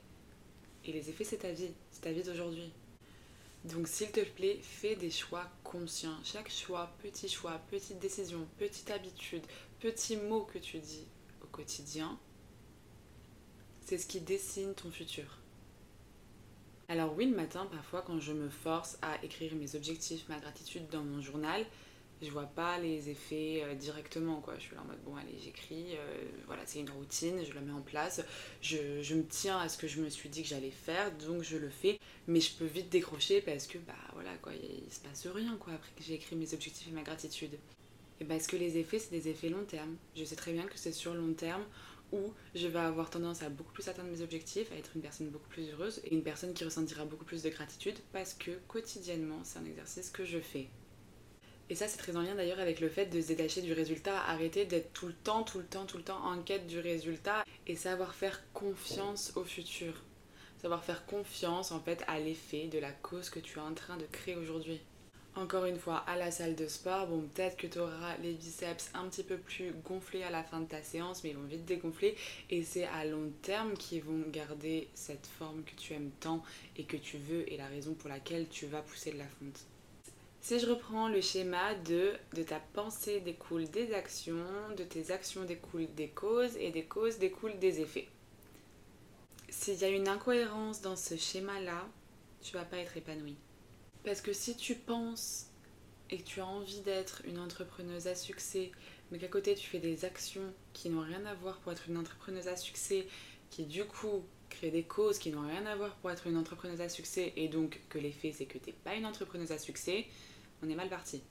Et 0.84 0.92
les 0.92 1.10
effets, 1.10 1.24
c'est 1.24 1.38
ta 1.38 1.52
vie, 1.52 1.70
c'est 1.92 2.02
ta 2.02 2.12
vie 2.12 2.24
d'aujourd'hui. 2.24 2.72
Donc 3.64 3.88
s'il 3.88 4.10
te 4.10 4.24
plaît, 4.24 4.58
fais 4.62 4.96
des 4.96 5.10
choix 5.10 5.50
conscients. 5.64 6.18
Chaque 6.24 6.50
choix, 6.50 6.90
petit 7.02 7.28
choix, 7.28 7.60
petite 7.70 7.98
décision, 7.98 8.46
petite 8.58 8.90
habitude, 8.90 9.42
petit 9.80 10.16
mot 10.16 10.42
que 10.42 10.58
tu 10.58 10.78
dis 10.78 11.06
au 11.42 11.46
quotidien, 11.46 12.18
c'est 13.84 13.98
ce 13.98 14.06
qui 14.06 14.20
dessine 14.20 14.74
ton 14.74 14.90
futur. 14.90 15.38
Alors 16.88 17.14
oui, 17.16 17.26
le 17.26 17.36
matin, 17.36 17.66
parfois, 17.66 18.00
quand 18.00 18.18
je 18.18 18.32
me 18.32 18.48
force 18.48 18.96
à 19.02 19.22
écrire 19.22 19.54
mes 19.54 19.74
objectifs, 19.74 20.26
ma 20.28 20.38
gratitude 20.38 20.88
dans 20.88 21.02
mon 21.02 21.20
journal, 21.20 21.66
je 22.22 22.30
vois 22.30 22.46
pas 22.46 22.78
les 22.78 23.10
effets 23.10 23.62
euh, 23.64 23.74
directement 23.74 24.40
quoi. 24.40 24.54
Je 24.56 24.62
suis 24.62 24.74
là 24.74 24.82
en 24.82 24.86
mode 24.86 25.02
bon 25.04 25.16
allez 25.16 25.38
j'écris 25.42 25.96
euh, 25.96 26.24
voilà 26.46 26.62
c'est 26.66 26.80
une 26.80 26.90
routine 26.90 27.44
je 27.44 27.54
la 27.54 27.60
mets 27.60 27.72
en 27.72 27.80
place. 27.80 28.22
Je, 28.60 29.02
je, 29.02 29.14
me 29.14 29.24
tiens 29.24 29.58
à 29.58 29.68
ce 29.68 29.78
que 29.78 29.86
je 29.86 30.00
me 30.00 30.08
suis 30.08 30.28
dit 30.28 30.42
que 30.42 30.48
j'allais 30.48 30.70
faire 30.70 31.12
donc 31.12 31.42
je 31.42 31.56
le 31.56 31.68
fais. 31.68 31.98
Mais 32.26 32.40
je 32.40 32.54
peux 32.54 32.66
vite 32.66 32.90
décrocher 32.90 33.40
parce 33.40 33.66
que 33.66 33.78
bah 33.78 33.94
voilà 34.14 34.34
quoi 34.42 34.52
il, 34.54 34.92
se 34.92 35.00
passe 35.00 35.26
rien 35.26 35.56
quoi 35.58 35.74
après 35.74 35.90
que 35.96 36.02
j'ai 36.02 36.14
écrit 36.14 36.36
mes 36.36 36.52
objectifs 36.54 36.88
et 36.88 36.92
ma 36.92 37.02
gratitude. 37.02 37.56
Et 38.20 38.24
parce 38.24 38.46
que 38.46 38.56
les 38.56 38.78
effets 38.78 38.98
c'est 38.98 39.12
des 39.12 39.28
effets 39.28 39.48
long 39.48 39.64
terme? 39.64 39.96
Je 40.16 40.24
sais 40.24 40.36
très 40.36 40.52
bien 40.52 40.64
que 40.64 40.76
c'est 40.76 40.92
sur 40.92 41.14
long 41.14 41.32
terme 41.34 41.64
où 42.12 42.32
je 42.54 42.66
vais 42.66 42.78
avoir 42.78 43.10
tendance 43.10 43.42
à 43.42 43.50
beaucoup 43.50 43.72
plus 43.72 43.86
atteindre 43.88 44.10
mes 44.10 44.22
objectifs, 44.22 44.72
à 44.72 44.76
être 44.76 44.92
une 44.94 45.02
personne 45.02 45.28
beaucoup 45.28 45.48
plus 45.48 45.70
heureuse 45.70 46.00
et 46.04 46.14
une 46.14 46.22
personne 46.22 46.54
qui 46.54 46.64
ressentira 46.64 47.04
beaucoup 47.04 47.26
plus 47.26 47.42
de 47.42 47.50
gratitude 47.50 47.96
parce 48.12 48.34
que 48.34 48.50
quotidiennement 48.66 49.40
c'est 49.44 49.58
un 49.58 49.66
exercice 49.66 50.10
que 50.10 50.24
je 50.24 50.38
fais. 50.38 50.68
Et 51.70 51.74
ça, 51.74 51.86
c'est 51.86 51.98
très 51.98 52.16
en 52.16 52.22
lien 52.22 52.34
d'ailleurs 52.34 52.60
avec 52.60 52.80
le 52.80 52.88
fait 52.88 53.06
de 53.06 53.20
se 53.20 53.28
détacher 53.28 53.60
du 53.60 53.74
résultat, 53.74 54.18
arrêter 54.22 54.64
d'être 54.64 54.92
tout 54.94 55.06
le 55.06 55.12
temps, 55.12 55.42
tout 55.42 55.58
le 55.58 55.66
temps, 55.66 55.84
tout 55.84 55.98
le 55.98 56.02
temps 56.02 56.24
en 56.24 56.40
quête 56.42 56.66
du 56.66 56.80
résultat 56.80 57.44
et 57.66 57.76
savoir 57.76 58.14
faire 58.14 58.42
confiance 58.54 59.32
au 59.36 59.44
futur. 59.44 59.92
Savoir 60.62 60.82
faire 60.82 61.04
confiance 61.04 61.70
en 61.70 61.80
fait 61.80 62.02
à 62.08 62.18
l'effet 62.18 62.68
de 62.68 62.78
la 62.78 62.90
cause 62.90 63.28
que 63.28 63.38
tu 63.38 63.58
es 63.58 63.62
en 63.62 63.74
train 63.74 63.98
de 63.98 64.06
créer 64.06 64.36
aujourd'hui. 64.36 64.80
Encore 65.36 65.66
une 65.66 65.78
fois, 65.78 65.98
à 65.98 66.16
la 66.16 66.32
salle 66.32 66.56
de 66.56 66.66
sport, 66.66 67.06
bon, 67.06 67.20
peut-être 67.20 67.56
que 67.56 67.68
tu 67.68 67.78
auras 67.78 68.16
les 68.22 68.32
biceps 68.32 68.90
un 68.94 69.06
petit 69.08 69.22
peu 69.22 69.36
plus 69.36 69.72
gonflés 69.84 70.24
à 70.24 70.30
la 70.30 70.42
fin 70.42 70.60
de 70.60 70.66
ta 70.66 70.82
séance, 70.82 71.22
mais 71.22 71.30
ils 71.30 71.36
vont 71.36 71.44
vite 71.44 71.64
dégonfler. 71.64 72.16
Et 72.50 72.64
c'est 72.64 72.86
à 72.86 73.04
long 73.04 73.30
terme 73.42 73.74
qu'ils 73.74 74.02
vont 74.02 74.24
garder 74.32 74.88
cette 74.94 75.28
forme 75.38 75.62
que 75.62 75.76
tu 75.76 75.92
aimes 75.92 76.10
tant 76.18 76.42
et 76.76 76.84
que 76.84 76.96
tu 76.96 77.18
veux 77.18 77.48
et 77.52 77.56
la 77.56 77.68
raison 77.68 77.94
pour 77.94 78.08
laquelle 78.08 78.48
tu 78.48 78.66
vas 78.66 78.82
pousser 78.82 79.12
de 79.12 79.18
la 79.18 79.28
fonte. 79.28 79.64
Si 80.40 80.58
je 80.58 80.66
reprends 80.66 81.08
le 81.08 81.20
schéma 81.20 81.74
de 81.74 82.14
de 82.34 82.42
ta 82.42 82.60
pensée 82.72 83.20
découle 83.20 83.68
des 83.68 83.92
actions, 83.92 84.46
de 84.76 84.84
tes 84.84 85.10
actions 85.10 85.44
découlent 85.44 85.92
des 85.94 86.08
causes 86.08 86.56
et 86.56 86.70
des 86.70 86.84
causes 86.84 87.18
découlent 87.18 87.58
des 87.58 87.80
effets. 87.80 88.08
S'il 89.50 89.78
y 89.78 89.84
a 89.84 89.88
une 89.88 90.08
incohérence 90.08 90.80
dans 90.80 90.96
ce 90.96 91.16
schéma-là, 91.16 91.86
tu 92.40 92.54
vas 92.54 92.64
pas 92.64 92.78
être 92.78 92.96
épanoui. 92.96 93.36
Parce 94.04 94.20
que 94.20 94.32
si 94.32 94.56
tu 94.56 94.74
penses 94.74 95.46
et 96.10 96.18
que 96.18 96.22
tu 96.22 96.40
as 96.40 96.46
envie 96.46 96.80
d'être 96.80 97.22
une 97.26 97.38
entrepreneuse 97.38 98.06
à 98.06 98.14
succès, 98.14 98.70
mais 99.10 99.18
qu'à 99.18 99.28
côté 99.28 99.54
tu 99.54 99.68
fais 99.68 99.80
des 99.80 100.04
actions 100.04 100.54
qui 100.72 100.88
n'ont 100.88 101.02
rien 101.02 101.26
à 101.26 101.34
voir 101.34 101.58
pour 101.58 101.72
être 101.72 101.88
une 101.88 101.98
entrepreneuse 101.98 102.48
à 102.48 102.56
succès, 102.56 103.06
qui 103.50 103.64
du 103.64 103.84
coup 103.84 104.24
créent 104.48 104.70
des 104.70 104.82
causes 104.82 105.18
qui 105.18 105.30
n'ont 105.30 105.46
rien 105.46 105.66
à 105.66 105.76
voir 105.76 105.94
pour 105.96 106.10
être 106.10 106.26
une 106.26 106.36
entrepreneuse 106.36 106.80
à 106.80 106.88
succès, 106.88 107.32
et 107.36 107.48
donc 107.48 107.80
que 107.88 107.98
l'effet 107.98 108.32
c'est 108.32 108.46
que 108.46 108.58
tu 108.58 108.70
n'es 108.70 108.76
pas 108.84 108.94
une 108.94 109.06
entrepreneuse 109.06 109.52
à 109.52 109.58
succès, 109.58 110.06
on 110.62 110.68
est 110.68 110.74
mal 110.74 110.88
parti. 110.88 111.22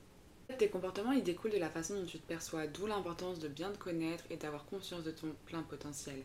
Tes 0.58 0.70
comportements, 0.70 1.12
ils 1.12 1.24
découlent 1.24 1.52
de 1.52 1.58
la 1.58 1.70
façon 1.70 1.96
dont 1.96 2.06
tu 2.06 2.20
te 2.20 2.28
perçois, 2.28 2.68
d'où 2.68 2.88
l'importance 2.88 3.40
de 3.40 3.50
bien 3.50 3.70
te 3.72 3.78
connaître 3.78 4.24
et 4.30 4.38
d'avoir 4.38 4.66
conscience 4.66 5.04
de 5.04 5.12
ton 5.12 5.36
plein 5.46 5.62
potentiel. 5.62 6.24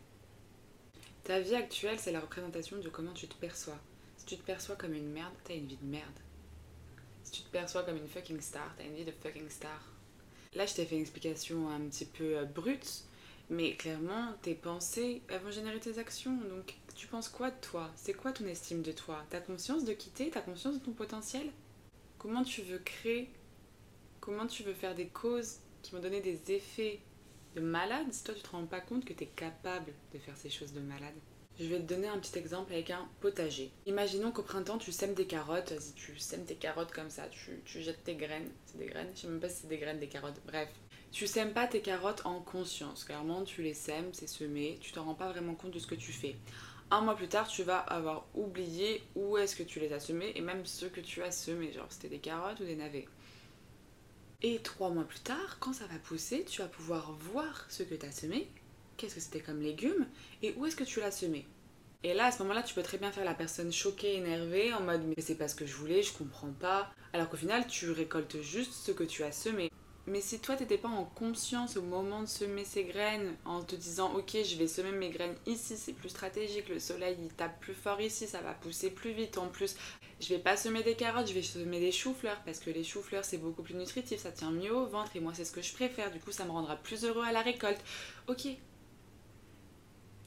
Ta 1.23 1.39
vie 1.39 1.55
actuelle, 1.55 1.99
c'est 1.99 2.11
la 2.11 2.21
représentation 2.21 2.77
de 2.79 2.89
comment 2.89 3.13
tu 3.13 3.27
te 3.27 3.35
perçois. 3.35 3.79
Si 4.17 4.25
tu 4.25 4.37
te 4.37 4.43
perçois 4.43 4.75
comme 4.75 4.93
une 4.93 5.11
merde, 5.11 5.33
t'as 5.43 5.55
une 5.55 5.67
vie 5.67 5.77
de 5.77 5.85
merde. 5.85 6.19
Si 7.23 7.31
tu 7.31 7.41
te 7.41 7.49
perçois 7.49 7.83
comme 7.83 7.97
une 7.97 8.07
fucking 8.07 8.39
star, 8.39 8.73
t'as 8.77 8.85
une 8.85 8.95
vie 8.95 9.05
de 9.05 9.11
fucking 9.11 9.49
star. 9.49 9.81
Là, 10.55 10.65
je 10.65 10.73
t'ai 10.73 10.85
fait 10.85 10.95
une 10.95 11.01
explication 11.01 11.69
un 11.69 11.81
petit 11.81 12.05
peu 12.05 12.37
euh, 12.37 12.45
brute, 12.45 13.03
mais 13.49 13.75
clairement, 13.75 14.33
tes 14.41 14.55
pensées, 14.55 15.21
elles 15.27 15.41
vont 15.41 15.51
générer 15.51 15.79
tes 15.79 15.97
actions. 15.99 16.35
Donc, 16.49 16.75
tu 16.95 17.07
penses 17.07 17.29
quoi 17.29 17.51
de 17.51 17.59
toi? 17.61 17.91
C'est 17.95 18.13
quoi 18.13 18.31
ton 18.31 18.45
estime 18.45 18.81
de 18.81 18.91
toi? 18.91 19.23
T'as 19.29 19.39
conscience 19.39 19.85
de 19.85 19.93
quitter? 19.93 20.29
T'as 20.29 20.41
conscience 20.41 20.75
de 20.75 20.83
ton 20.85 20.91
potentiel? 20.91 21.51
Comment 22.17 22.43
tu 22.43 22.61
veux 22.61 22.79
créer? 22.79 23.29
Comment 24.19 24.47
tu 24.47 24.63
veux 24.63 24.73
faire 24.73 24.95
des 24.95 25.07
causes 25.07 25.59
qui 25.81 25.91
vont 25.91 25.99
donner 25.99 26.21
des 26.21 26.51
effets 26.51 26.99
de 27.55 27.61
malade? 27.61 28.11
Si 28.11 28.23
toi 28.23 28.33
tu 28.33 28.41
te 28.41 28.49
rends 28.49 28.65
pas 28.65 28.81
compte 28.81 29.05
que 29.05 29.13
tu 29.13 29.23
es 29.23 29.27
capable 29.27 29.93
de 30.13 30.19
faire 30.19 30.37
ces 30.37 30.49
choses 30.49 30.73
de 30.73 30.79
malade 30.79 31.15
je 31.59 31.65
vais 31.65 31.79
te 31.79 31.93
donner 31.93 32.07
un 32.07 32.17
petit 32.17 32.37
exemple 32.39 32.73
avec 32.73 32.89
un 32.89 33.07
potager. 33.21 33.71
Imaginons 33.85 34.31
qu'au 34.31 34.41
printemps, 34.41 34.77
tu 34.77 34.91
sèmes 34.91 35.13
des 35.13 35.27
carottes. 35.27 35.79
Si 35.79 35.93
tu 35.93 36.17
sèmes 36.17 36.45
tes 36.45 36.55
carottes 36.55 36.91
comme 36.91 37.09
ça, 37.09 37.27
tu, 37.29 37.61
tu 37.63 37.81
jettes 37.81 38.03
tes 38.03 38.15
graines. 38.15 38.49
C'est 38.65 38.79
des 38.79 38.87
graines? 38.87 39.09
Je 39.15 39.21
sais 39.21 39.27
même 39.27 39.39
pas 39.39 39.49
si 39.49 39.61
c'est 39.61 39.67
des 39.67 39.77
graines, 39.77 39.99
des 39.99 40.07
carottes. 40.07 40.41
Bref. 40.47 40.69
Tu 41.11 41.27
sèmes 41.27 41.53
pas 41.53 41.67
tes 41.67 41.81
carottes 41.81 42.25
en 42.25 42.39
conscience. 42.39 43.03
Clairement, 43.03 43.43
tu 43.43 43.61
les 43.61 43.75
sèmes, 43.75 44.09
c'est 44.13 44.27
semé. 44.27 44.79
Tu 44.81 44.93
t'en 44.93 45.03
rends 45.03 45.13
pas 45.13 45.29
vraiment 45.29 45.53
compte 45.53 45.71
de 45.71 45.79
ce 45.79 45.85
que 45.85 45.95
tu 45.95 46.11
fais. 46.11 46.35
Un 46.93 47.01
mois 47.01 47.15
plus 47.15 47.27
tard, 47.27 47.47
tu 47.47 47.63
vas 47.63 47.79
avoir 47.79 48.27
oublié 48.35 49.01
où 49.15 49.35
est-ce 49.35 49.55
que 49.55 49.63
tu 49.63 49.79
les 49.79 49.93
as 49.93 49.99
semés 49.99 50.31
et 50.35 50.41
même 50.41 50.63
ce 50.63 50.85
que 50.85 51.01
tu 51.01 51.23
as 51.23 51.31
semé, 51.31 51.71
genre 51.71 51.87
c'était 51.89 52.07
des 52.07 52.19
carottes 52.19 52.59
ou 52.59 52.65
des 52.65 52.75
navets. 52.75 53.07
Et 54.43 54.59
trois 54.59 54.91
mois 54.91 55.03
plus 55.03 55.21
tard, 55.21 55.57
quand 55.59 55.73
ça 55.73 55.87
va 55.87 55.97
pousser, 55.97 56.45
tu 56.45 56.61
vas 56.61 56.67
pouvoir 56.67 57.13
voir 57.13 57.65
ce 57.67 57.81
que 57.81 57.95
tu 57.95 58.05
as 58.05 58.11
semé, 58.11 58.47
qu'est-ce 58.95 59.15
que 59.15 59.21
c'était 59.21 59.39
comme 59.39 59.59
légumes 59.59 60.05
et 60.43 60.53
où 60.55 60.67
est-ce 60.67 60.75
que 60.75 60.83
tu 60.83 60.99
l'as 60.99 61.09
semé. 61.09 61.47
Et 62.03 62.13
là, 62.13 62.25
à 62.25 62.31
ce 62.31 62.43
moment-là, 62.43 62.61
tu 62.61 62.75
peux 62.75 62.83
très 62.83 62.99
bien 62.99 63.11
faire 63.11 63.25
la 63.25 63.33
personne 63.33 63.71
choquée, 63.71 64.17
énervée, 64.17 64.71
en 64.71 64.81
mode 64.81 65.01
mais 65.03 65.23
c'est 65.23 65.33
pas 65.33 65.47
ce 65.47 65.55
que 65.55 65.65
je 65.65 65.73
voulais, 65.73 66.03
je 66.03 66.13
comprends 66.13 66.53
pas. 66.59 66.93
Alors 67.11 67.27
qu'au 67.27 67.37
final, 67.37 67.65
tu 67.65 67.89
récoltes 67.89 68.39
juste 68.43 68.71
ce 68.71 68.91
que 68.91 69.03
tu 69.03 69.23
as 69.23 69.31
semé. 69.31 69.71
Mais 70.05 70.19
si 70.19 70.39
toi 70.39 70.57
t'étais 70.57 70.77
pas 70.77 70.89
en 70.89 71.05
conscience 71.05 71.77
au 71.77 71.81
moment 71.81 72.21
de 72.21 72.27
semer 72.27 72.65
ces 72.65 72.83
graines, 72.83 73.35
en 73.45 73.63
te 73.63 73.75
disant 73.75 74.13
ok 74.17 74.35
je 74.43 74.57
vais 74.57 74.67
semer 74.67 74.91
mes 74.91 75.09
graines 75.09 75.35
ici, 75.45 75.77
c'est 75.77 75.93
plus 75.93 76.09
stratégique, 76.09 76.67
le 76.67 76.79
soleil 76.79 77.15
il 77.21 77.29
tape 77.29 77.57
plus 77.61 77.73
fort 77.73 78.01
ici, 78.01 78.27
ça 78.27 78.41
va 78.41 78.53
pousser 78.53 78.89
plus 78.89 79.13
vite 79.13 79.37
en 79.37 79.47
plus. 79.47 79.77
Je 80.19 80.27
vais 80.27 80.39
pas 80.39 80.57
semer 80.57 80.83
des 80.83 80.95
carottes, 80.95 81.29
je 81.29 81.33
vais 81.33 81.41
semer 81.41 81.79
des 81.79 81.93
choux-fleurs 81.93 82.41
parce 82.43 82.59
que 82.59 82.69
les 82.69 82.83
choux-fleurs 82.83 83.23
c'est 83.23 83.37
beaucoup 83.37 83.63
plus 83.63 83.75
nutritif, 83.75 84.19
ça 84.19 84.31
tient 84.31 84.51
mieux 84.51 84.75
au 84.75 84.87
ventre 84.87 85.15
et 85.15 85.21
moi 85.21 85.33
c'est 85.33 85.45
ce 85.45 85.53
que 85.53 85.61
je 85.61 85.73
préfère, 85.73 86.11
du 86.11 86.19
coup 86.19 86.31
ça 86.31 86.43
me 86.43 86.51
rendra 86.51 86.75
plus 86.75 87.05
heureux 87.05 87.23
à 87.23 87.31
la 87.31 87.41
récolte. 87.41 87.81
Ok. 88.27 88.47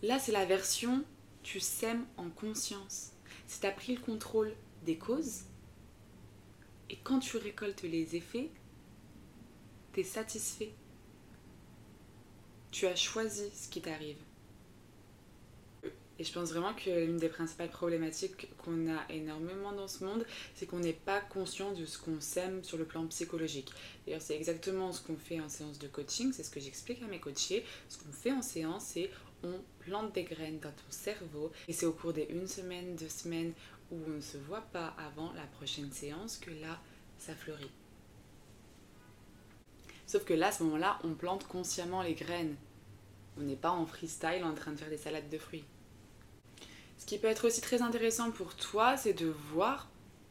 Là 0.02 0.18
c'est 0.18 0.33
la 0.33 0.47
version 0.47 1.04
tu 1.42 1.61
sèmes 1.61 2.06
en 2.16 2.28
conscience. 2.30 3.12
Si 3.47 3.61
tu 3.61 3.66
as 3.66 3.71
pris 3.71 3.95
le 3.95 4.00
contrôle 4.00 4.52
des 4.85 4.97
causes 4.97 5.42
et 6.90 6.97
quand 6.97 7.21
tu 7.21 7.37
récoltes 7.37 7.83
les 7.83 8.16
effets, 8.16 8.50
satisfait. 10.05 10.73
Tu 12.71 12.87
as 12.87 12.97
choisi 12.97 13.50
ce 13.55 13.69
qui 13.69 13.81
t'arrive. 13.81 14.17
Et 16.19 16.25
je 16.25 16.33
pense 16.33 16.50
vraiment 16.50 16.73
que 16.73 16.88
l'une 16.88 17.19
des 17.19 17.29
principales 17.29 17.69
problématiques 17.69 18.49
qu'on 18.59 18.91
a 18.91 19.05
énormément 19.11 19.73
dans 19.73 19.88
ce 19.88 20.03
monde, 20.03 20.25
c'est 20.55 20.67
qu'on 20.67 20.79
n'est 20.79 20.95
pas 20.95 21.21
conscient 21.21 21.73
de 21.73 21.85
ce 21.85 21.99
qu'on 21.99 22.21
sème 22.21 22.65
sur 22.65 22.79
le 22.79 22.85
plan 22.85 23.07
psychologique. 23.07 23.71
D'ailleurs, 24.07 24.23
c'est 24.23 24.35
exactement 24.35 24.93
ce 24.93 25.03
qu'on 25.03 25.17
fait 25.17 25.41
en 25.41 25.49
séance 25.49 25.79
de 25.79 25.88
coaching, 25.88 26.33
c'est 26.33 26.43
ce 26.43 26.50
que 26.50 26.61
j'explique 26.61 27.03
à 27.03 27.07
mes 27.07 27.21
coachés. 27.21 27.65
Ce 27.91 27.99
qu'on 27.99 28.12
fait 28.12 28.33
en 28.33 28.43
séance, 28.43 28.85
c'est 28.95 29.11
on 29.43 29.61
plante 29.81 30.15
des 30.15 30.25
graines 30.25 30.59
dans 30.61 30.71
ton 30.71 30.91
cerveau 30.91 31.53
et 31.69 31.75
c'est 31.75 31.87
au 31.87 31.93
cours 31.93 32.15
des 32.15 32.26
une 32.31 32.49
semaine, 32.49 32.97
deux 32.97 33.11
semaines 33.11 33.53
où 33.91 33.97
on 34.07 34.11
ne 34.11 34.21
se 34.21 34.38
voit 34.38 34.65
pas 34.73 34.95
avant 34.99 35.33
la 35.35 35.47
prochaine 35.47 35.93
séance 35.93 36.38
que 36.38 36.50
là, 36.50 36.81
ça 37.19 37.35
fleurit. 37.35 37.71
Sauf 40.07 40.25
que 40.25 40.35
là, 40.35 40.49
à 40.49 40.53
ce 40.53 40.63
moment-là, 40.63 40.99
on 41.05 41.15
plante 41.15 41.47
consciemment 41.47 42.03
les 42.03 42.15
graines. 42.15 42.57
On 43.39 43.43
n'est 43.43 43.57
pas 43.57 43.71
en 43.71 43.87
freestyle 43.87 44.45
en 44.45 44.55
train 44.55 44.73
de 44.73 44.77
faire 44.77 44.89
des 44.89 44.97
salades 44.97 45.29
de 45.29 45.39
fruits. 45.39 45.65
Ce 46.99 47.07
qui 47.07 47.19
peut 47.19 47.29
être 47.29 47.47
aussi 47.47 47.61
très 47.61 47.83
intéressant 47.83 48.31
pour 48.31 48.55
toi, 48.55 48.97
c'est 48.97 49.13
de 49.13 49.27
voir 49.27 49.89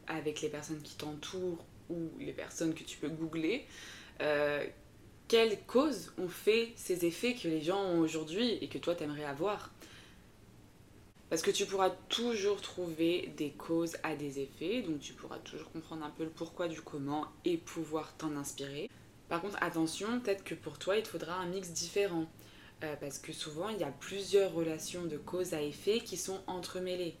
avec 0.08 0.40
les 0.40 0.48
personnes 0.48 0.82
qui 0.82 0.96
t'entourent 0.96 1.64
ou 1.90 2.10
les 2.18 2.32
personnes 2.32 2.74
que 2.74 2.82
tu 2.82 2.98
peux 2.98 3.08
googler, 3.08 3.66
euh, 4.20 4.66
quelles 5.28 5.60
causes 5.66 6.12
ont 6.18 6.28
fait 6.28 6.72
ces 6.76 7.04
effets 7.04 7.34
que 7.34 7.48
les 7.48 7.60
gens 7.60 7.82
ont 7.82 7.98
aujourd'hui 7.98 8.58
et 8.60 8.68
que 8.68 8.78
toi 8.78 8.94
t'aimerais 8.94 9.24
avoir. 9.24 9.70
Parce 11.28 11.42
que 11.42 11.50
tu 11.50 11.66
pourras 11.66 11.90
toujours 12.08 12.60
trouver 12.60 13.32
des 13.36 13.50
causes 13.50 13.96
à 14.04 14.14
des 14.14 14.38
effets, 14.40 14.82
donc 14.82 15.00
tu 15.00 15.12
pourras 15.12 15.38
toujours 15.38 15.70
comprendre 15.72 16.04
un 16.04 16.10
peu 16.10 16.22
le 16.22 16.30
pourquoi 16.30 16.68
du 16.68 16.80
comment 16.80 17.26
et 17.44 17.56
pouvoir 17.56 18.16
t'en 18.16 18.36
inspirer. 18.36 18.88
Par 19.28 19.40
contre, 19.40 19.58
attention, 19.60 20.20
peut-être 20.20 20.44
que 20.44 20.54
pour 20.54 20.78
toi, 20.78 20.96
il 20.96 21.02
te 21.02 21.08
faudra 21.08 21.34
un 21.34 21.46
mix 21.46 21.70
différent. 21.70 22.26
Euh, 22.84 22.94
parce 23.00 23.18
que 23.18 23.32
souvent, 23.32 23.70
il 23.70 23.78
y 23.78 23.84
a 23.84 23.90
plusieurs 23.90 24.52
relations 24.52 25.06
de 25.06 25.16
cause 25.16 25.54
à 25.54 25.62
effet 25.62 26.00
qui 26.00 26.16
sont 26.16 26.40
entremêlées. 26.46 27.16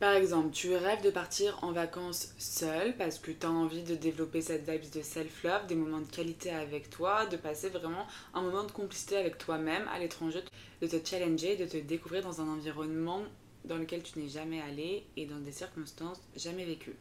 Par 0.00 0.14
exemple, 0.14 0.50
tu 0.50 0.74
rêves 0.74 1.02
de 1.02 1.10
partir 1.10 1.58
en 1.62 1.72
vacances 1.72 2.34
seul 2.38 2.96
parce 2.96 3.18
que 3.18 3.30
tu 3.30 3.46
as 3.46 3.50
envie 3.50 3.82
de 3.82 3.94
développer 3.94 4.40
cette 4.40 4.68
vibe 4.68 4.90
de 4.90 5.02
self-love, 5.02 5.66
des 5.66 5.74
moments 5.74 6.00
de 6.00 6.10
qualité 6.10 6.50
avec 6.50 6.88
toi, 6.88 7.26
de 7.26 7.36
passer 7.36 7.68
vraiment 7.68 8.06
un 8.32 8.40
moment 8.40 8.64
de 8.64 8.72
complicité 8.72 9.18
avec 9.18 9.36
toi-même 9.36 9.86
à 9.88 9.98
l'étranger, 9.98 10.40
de 10.80 10.86
te 10.86 11.06
challenger, 11.06 11.56
de 11.56 11.66
te 11.66 11.76
découvrir 11.76 12.22
dans 12.22 12.40
un 12.40 12.48
environnement 12.48 13.22
dans 13.66 13.76
lequel 13.76 14.02
tu 14.02 14.18
n'es 14.18 14.28
jamais 14.28 14.62
allé 14.62 15.04
et 15.18 15.26
dans 15.26 15.38
des 15.38 15.52
circonstances 15.52 16.22
jamais 16.34 16.64
vécues. 16.64 16.96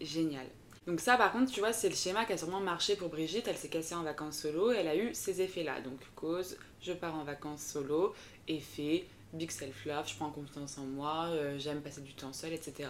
Génial. 0.00 0.46
Donc 0.86 1.00
ça 1.00 1.16
par 1.16 1.30
contre 1.30 1.52
tu 1.52 1.60
vois 1.60 1.72
c'est 1.72 1.88
le 1.88 1.94
schéma 1.94 2.24
qui 2.24 2.32
a 2.32 2.38
sûrement 2.38 2.60
marché 2.60 2.96
pour 2.96 3.08
Brigitte, 3.08 3.46
elle 3.46 3.56
s'est 3.56 3.68
cassée 3.68 3.94
en 3.94 4.02
vacances 4.02 4.38
solo, 4.38 4.72
elle 4.72 4.88
a 4.88 4.96
eu 4.96 5.14
ces 5.14 5.40
effets 5.40 5.62
là. 5.62 5.80
Donc 5.80 6.00
cause, 6.16 6.56
je 6.80 6.92
pars 6.92 7.14
en 7.14 7.22
vacances 7.22 7.62
solo, 7.62 8.14
effet, 8.48 9.04
big 9.32 9.50
self-love, 9.50 10.08
je 10.08 10.16
prends 10.16 10.30
confiance 10.30 10.78
en 10.78 10.84
moi, 10.84 11.26
euh, 11.30 11.56
j'aime 11.58 11.82
passer 11.82 12.00
du 12.00 12.14
temps 12.14 12.32
seul, 12.32 12.52
etc. 12.52 12.88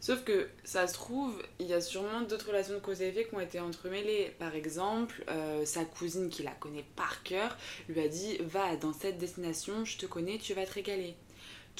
Sauf 0.00 0.22
que 0.22 0.48
ça 0.62 0.86
se 0.86 0.94
trouve, 0.94 1.42
il 1.58 1.66
y 1.66 1.74
a 1.74 1.80
sûrement 1.80 2.20
d'autres 2.22 2.48
relations 2.48 2.74
de 2.74 2.78
cause 2.78 3.02
et 3.02 3.08
effet 3.08 3.26
qui 3.26 3.34
ont 3.34 3.40
été 3.40 3.58
entremêlées. 3.58 4.32
Par 4.38 4.54
exemple, 4.54 5.24
euh, 5.28 5.64
sa 5.64 5.84
cousine 5.84 6.30
qui 6.30 6.44
la 6.44 6.52
connaît 6.52 6.84
par 6.94 7.22
cœur 7.24 7.56
lui 7.88 8.00
a 8.00 8.08
dit 8.08 8.38
Va 8.40 8.76
dans 8.76 8.92
cette 8.92 9.18
destination, 9.18 9.84
je 9.84 9.98
te 9.98 10.06
connais, 10.06 10.38
tu 10.38 10.54
vas 10.54 10.66
te 10.66 10.74
régaler 10.74 11.16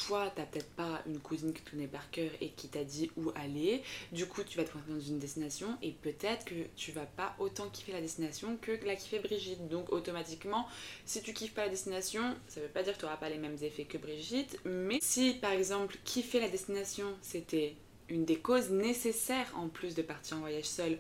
toi, 0.07 0.33
t'as 0.35 0.45
peut-être 0.45 0.71
pas 0.71 1.03
une 1.07 1.19
cousine 1.19 1.53
que 1.53 1.59
tu 1.59 1.71
connais 1.71 1.87
par 1.87 2.11
cœur 2.11 2.31
et 2.41 2.51
qui 2.51 2.69
t'a 2.69 2.85
dit 2.85 3.11
où 3.17 3.31
aller. 3.35 3.83
Du 4.13 4.27
coup, 4.27 4.43
tu 4.43 4.57
vas 4.57 4.65
te 4.65 4.71
pointer 4.71 4.93
dans 4.93 5.01
une 5.01 5.19
destination 5.19 5.77
et 5.83 5.93
peut-être 5.93 6.45
que 6.45 6.55
tu 6.77 6.93
vas 6.93 7.07
pas 7.07 7.35
autant 7.39 7.69
kiffer 7.69 7.93
la 7.93 8.01
destination 8.01 8.57
que 8.61 8.73
la 8.85 8.97
kiffer 8.97 9.19
Brigitte. 9.19 9.69
Donc, 9.69 9.93
automatiquement, 9.93 10.67
si 11.05 11.23
tu 11.23 11.33
kiffes 11.33 11.55
pas 11.55 11.65
la 11.65 11.71
destination, 11.71 12.37
ça 12.47 12.61
veut 12.61 12.69
pas 12.69 12.83
dire 12.83 12.95
que 12.95 13.01
tu 13.01 13.05
n'auras 13.05 13.17
pas 13.17 13.29
les 13.29 13.39
mêmes 13.39 13.59
effets 13.63 13.85
que 13.85 13.99
Brigitte. 13.99 14.59
Mais 14.65 14.99
si, 15.03 15.35
par 15.35 15.53
exemple, 15.53 15.97
kiffer 16.05 16.41
la 16.41 16.49
destination, 16.49 17.07
c'était 17.21 17.75
une 18.09 18.25
des 18.25 18.39
causes 18.39 18.71
nécessaires 18.71 19.53
en 19.57 19.69
plus 19.69 19.95
de 19.95 20.03
partir 20.03 20.37
en 20.39 20.41
voyage 20.41 20.65
seul 20.65 20.99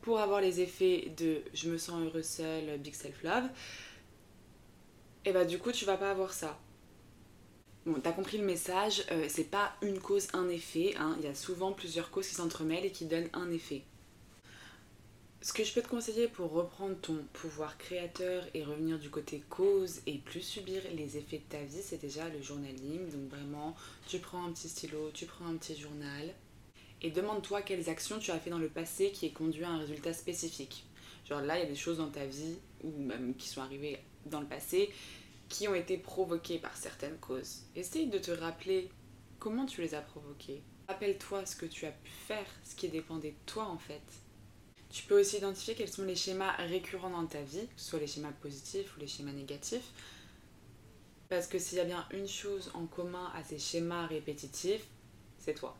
pour 0.00 0.20
avoir 0.20 0.40
les 0.40 0.60
effets 0.60 1.12
de 1.16 1.42
je 1.54 1.70
me 1.70 1.78
sens 1.78 2.02
heureux 2.02 2.22
seul, 2.22 2.78
big 2.78 2.94
self-love, 2.94 3.44
et 5.24 5.32
bah 5.32 5.44
du 5.44 5.58
coup 5.58 5.72
tu 5.72 5.84
vas 5.84 5.96
pas 5.96 6.10
avoir 6.10 6.32
ça. 6.32 6.58
Bon, 7.88 7.98
t'as 8.02 8.12
compris 8.12 8.36
le 8.36 8.44
message, 8.44 9.02
euh, 9.12 9.24
c'est 9.30 9.50
pas 9.50 9.72
une 9.80 9.98
cause, 9.98 10.28
un 10.34 10.50
effet, 10.50 10.94
hein. 10.98 11.16
il 11.18 11.24
y 11.24 11.26
a 11.26 11.34
souvent 11.34 11.72
plusieurs 11.72 12.10
causes 12.10 12.28
qui 12.28 12.34
s'entremêlent 12.34 12.84
et 12.84 12.90
qui 12.90 13.06
donnent 13.06 13.30
un 13.32 13.50
effet. 13.50 13.80
Ce 15.40 15.54
que 15.54 15.64
je 15.64 15.72
peux 15.72 15.80
te 15.80 15.88
conseiller 15.88 16.28
pour 16.28 16.50
reprendre 16.50 16.96
ton 17.00 17.16
pouvoir 17.32 17.78
créateur 17.78 18.44
et 18.52 18.62
revenir 18.62 18.98
du 18.98 19.08
côté 19.08 19.42
cause 19.48 20.02
et 20.06 20.18
plus 20.18 20.42
subir 20.42 20.82
les 20.94 21.16
effets 21.16 21.38
de 21.38 21.48
ta 21.48 21.62
vie, 21.62 21.80
c'est 21.80 21.98
déjà 21.98 22.28
le 22.28 22.42
journaling. 22.42 23.08
Donc 23.08 23.30
vraiment, 23.30 23.74
tu 24.06 24.18
prends 24.18 24.44
un 24.44 24.52
petit 24.52 24.68
stylo, 24.68 25.10
tu 25.14 25.24
prends 25.24 25.46
un 25.46 25.56
petit 25.56 25.74
journal 25.74 26.34
et 27.00 27.10
demande-toi 27.10 27.62
quelles 27.62 27.88
actions 27.88 28.18
tu 28.18 28.32
as 28.32 28.38
fait 28.38 28.50
dans 28.50 28.58
le 28.58 28.68
passé 28.68 29.12
qui 29.12 29.24
aient 29.24 29.30
conduit 29.30 29.64
à 29.64 29.70
un 29.70 29.78
résultat 29.78 30.12
spécifique. 30.12 30.84
Genre 31.26 31.40
là, 31.40 31.56
il 31.56 31.62
y 31.62 31.66
a 31.66 31.70
des 31.70 31.74
choses 31.74 31.96
dans 31.96 32.10
ta 32.10 32.26
vie 32.26 32.56
ou 32.84 32.90
même 32.90 33.34
qui 33.34 33.48
sont 33.48 33.62
arrivées 33.62 33.98
dans 34.26 34.40
le 34.40 34.46
passé 34.46 34.90
qui 35.48 35.68
ont 35.68 35.74
été 35.74 35.98
provoquées 35.98 36.58
par 36.58 36.76
certaines 36.76 37.18
causes. 37.18 37.62
Essaye 37.74 38.08
de 38.08 38.18
te 38.18 38.30
rappeler 38.30 38.90
comment 39.38 39.66
tu 39.66 39.80
les 39.80 39.94
as 39.94 40.00
provoquées. 40.00 40.62
Rappelle-toi 40.88 41.46
ce 41.46 41.56
que 41.56 41.66
tu 41.66 41.86
as 41.86 41.92
pu 41.92 42.10
faire, 42.10 42.46
ce 42.64 42.74
qui 42.74 42.88
dépendait 42.88 43.32
de 43.32 43.46
toi 43.46 43.64
en 43.64 43.78
fait. 43.78 44.02
Tu 44.90 45.02
peux 45.04 45.20
aussi 45.20 45.36
identifier 45.36 45.74
quels 45.74 45.92
sont 45.92 46.04
les 46.04 46.16
schémas 46.16 46.52
récurrents 46.52 47.10
dans 47.10 47.26
ta 47.26 47.42
vie, 47.42 47.66
que 47.66 47.80
ce 47.80 47.90
soit 47.90 47.98
les 47.98 48.06
schémas 48.06 48.32
positifs 48.32 48.96
ou 48.96 49.00
les 49.00 49.06
schémas 49.06 49.32
négatifs. 49.32 49.92
Parce 51.28 51.46
que 51.46 51.58
s'il 51.58 51.76
y 51.76 51.80
a 51.80 51.84
bien 51.84 52.06
une 52.10 52.26
chose 52.26 52.70
en 52.72 52.86
commun 52.86 53.30
à 53.34 53.44
ces 53.44 53.58
schémas 53.58 54.06
répétitifs, 54.06 54.86
c'est 55.38 55.52
toi. 55.52 55.76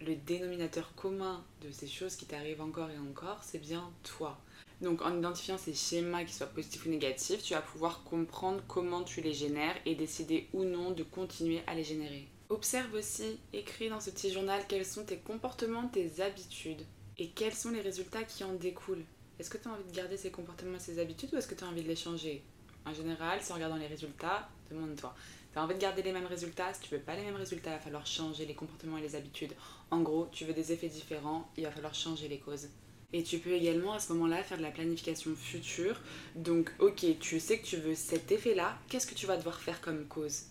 Le 0.00 0.14
dénominateur 0.14 0.94
commun 0.94 1.44
de 1.60 1.72
ces 1.72 1.88
choses 1.88 2.14
qui 2.14 2.26
t'arrivent 2.26 2.60
encore 2.60 2.90
et 2.90 2.98
encore, 2.98 3.42
c'est 3.42 3.58
bien 3.58 3.92
toi. 4.04 4.38
Donc 4.82 5.00
en 5.02 5.16
identifiant 5.16 5.56
ces 5.56 5.72
schémas 5.72 6.24
qui 6.24 6.34
soient 6.34 6.46
positifs 6.46 6.84
ou 6.84 6.90
négatifs, 6.90 7.42
tu 7.42 7.54
vas 7.54 7.62
pouvoir 7.62 8.04
comprendre 8.04 8.62
comment 8.68 9.02
tu 9.02 9.22
les 9.22 9.32
génères 9.32 9.76
et 9.86 9.94
décider 9.94 10.48
ou 10.52 10.64
non 10.64 10.90
de 10.90 11.02
continuer 11.02 11.62
à 11.66 11.74
les 11.74 11.84
générer. 11.84 12.28
Observe 12.48 12.94
aussi, 12.94 13.38
écris 13.52 13.88
dans 13.88 14.00
ce 14.00 14.10
petit 14.10 14.32
journal 14.32 14.62
quels 14.68 14.84
sont 14.84 15.04
tes 15.04 15.16
comportements, 15.16 15.88
tes 15.88 16.20
habitudes 16.20 16.82
et 17.18 17.30
quels 17.30 17.54
sont 17.54 17.70
les 17.70 17.80
résultats 17.80 18.24
qui 18.24 18.44
en 18.44 18.52
découlent. 18.52 19.04
Est-ce 19.38 19.50
que 19.50 19.58
tu 19.58 19.66
as 19.66 19.72
envie 19.72 19.90
de 19.90 19.96
garder 19.96 20.16
ces 20.16 20.30
comportements 20.30 20.76
et 20.76 20.80
ces 20.80 20.98
habitudes 20.98 21.30
ou 21.32 21.38
est-ce 21.38 21.48
que 21.48 21.54
tu 21.54 21.64
as 21.64 21.68
envie 21.68 21.82
de 21.82 21.88
les 21.88 21.96
changer? 21.96 22.42
En 22.84 22.94
général, 22.94 23.40
si 23.42 23.50
on 23.50 23.54
regarde 23.54 23.72
dans 23.72 23.78
les 23.78 23.86
résultats, 23.86 24.48
demande-toi. 24.70 25.14
Tu 25.52 25.58
as 25.58 25.64
envie 25.64 25.74
de 25.74 25.80
garder 25.80 26.02
les 26.02 26.12
mêmes 26.12 26.26
résultats? 26.26 26.72
Si 26.74 26.82
tu 26.82 26.94
veux 26.94 27.00
pas 27.00 27.16
les 27.16 27.22
mêmes 27.22 27.36
résultats, 27.36 27.70
il 27.70 27.76
va 27.76 27.80
falloir 27.80 28.06
changer 28.06 28.46
les 28.46 28.54
comportements 28.54 28.98
et 28.98 29.02
les 29.02 29.16
habitudes. 29.16 29.54
En 29.90 30.02
gros, 30.02 30.28
tu 30.30 30.44
veux 30.44 30.52
des 30.52 30.72
effets 30.72 30.88
différents, 30.88 31.50
il 31.56 31.64
va 31.64 31.70
falloir 31.70 31.94
changer 31.94 32.28
les 32.28 32.38
causes. 32.38 32.68
Et 33.12 33.22
tu 33.22 33.38
peux 33.38 33.52
également 33.52 33.92
à 33.92 34.00
ce 34.00 34.12
moment-là 34.12 34.42
faire 34.42 34.58
de 34.58 34.62
la 34.62 34.70
planification 34.70 35.34
future. 35.34 36.00
Donc, 36.34 36.72
ok, 36.78 37.04
tu 37.20 37.40
sais 37.40 37.58
que 37.58 37.66
tu 37.66 37.76
veux 37.76 37.94
cet 37.94 38.32
effet-là, 38.32 38.76
qu'est-ce 38.88 39.06
que 39.06 39.14
tu 39.14 39.26
vas 39.26 39.36
devoir 39.36 39.60
faire 39.60 39.80
comme 39.80 40.06
cause? 40.06 40.42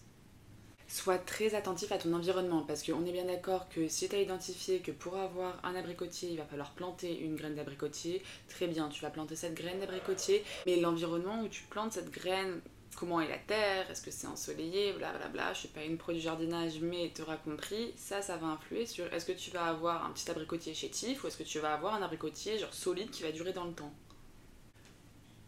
Sois 0.87 1.17
très 1.17 1.55
attentif 1.55 1.91
à 1.91 1.97
ton 1.97 2.13
environnement 2.13 2.61
parce 2.61 2.83
qu'on 2.83 3.05
est 3.05 3.11
bien 3.11 3.25
d'accord 3.25 3.67
que 3.69 3.87
si 3.87 4.07
tu 4.07 4.15
as 4.15 4.21
identifié 4.21 4.79
que 4.79 4.91
pour 4.91 5.17
avoir 5.17 5.59
un 5.65 5.75
abricotier, 5.75 6.29
il 6.29 6.37
va 6.37 6.45
falloir 6.45 6.71
planter 6.73 7.19
une 7.19 7.35
graine 7.35 7.55
d'abricotier, 7.55 8.21
très 8.49 8.67
bien, 8.67 8.87
tu 8.89 9.01
vas 9.01 9.09
planter 9.09 9.35
cette 9.35 9.55
graine 9.55 9.79
d'abricotier, 9.79 10.43
mais 10.65 10.77
l'environnement 10.77 11.41
où 11.41 11.47
tu 11.47 11.63
plantes 11.63 11.93
cette 11.93 12.11
graine 12.11 12.61
comment 12.95 13.21
est 13.21 13.27
la 13.27 13.37
terre, 13.37 13.89
est-ce 13.91 14.01
que 14.01 14.11
c'est 14.11 14.27
ensoleillé, 14.27 14.93
blablabla. 14.93 15.29
Bla 15.29 15.43
bla. 15.43 15.53
Je 15.53 15.59
suis 15.59 15.67
pas 15.67 15.83
une 15.83 15.97
pro 15.97 16.13
du 16.13 16.19
jardinage, 16.19 16.79
mais 16.81 17.11
tu 17.13 17.21
auras 17.21 17.37
compris, 17.37 17.93
ça, 17.97 18.21
ça 18.21 18.37
va 18.37 18.47
influer 18.47 18.85
sur 18.85 19.11
est-ce 19.13 19.25
que 19.25 19.31
tu 19.31 19.51
vas 19.51 19.65
avoir 19.65 20.05
un 20.05 20.11
petit 20.11 20.29
abricotier 20.31 20.73
chétif 20.73 21.23
ou 21.23 21.27
est-ce 21.27 21.37
que 21.37 21.43
tu 21.43 21.59
vas 21.59 21.73
avoir 21.73 21.95
un 21.95 22.01
abricotier 22.01 22.57
genre 22.57 22.73
solide 22.73 23.11
qui 23.11 23.23
va 23.23 23.31
durer 23.31 23.53
dans 23.53 23.65
le 23.65 23.73
temps. 23.73 23.93